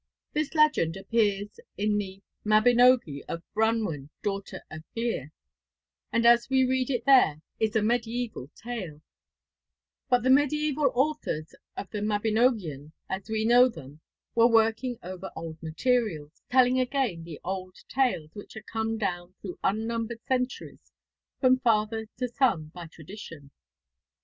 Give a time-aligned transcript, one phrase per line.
[0.33, 5.29] This legend appears in the Mabinogi of 'Branwen, daughter of Llyr,'
[6.11, 9.03] and, as we read it there, is a medieval tale;
[10.09, 14.01] but the medieval authors of the Mabinogion as we know them
[14.33, 19.59] were working over old materials telling again the old tales which had come down through
[19.63, 20.91] unnumbered centuries
[21.39, 23.51] from father to son by tradition.